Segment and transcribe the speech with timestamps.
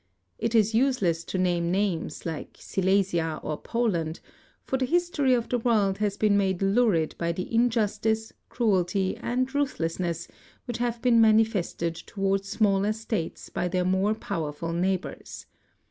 [0.39, 4.19] It is useless to name names, like Silesia or Poland,
[4.63, 9.53] for the history of the world has been made lurid by the injustice, cruelty, and
[9.53, 10.27] ruthlessness
[10.65, 15.45] which have been manifested toward smaller states by their more powerful neighbors.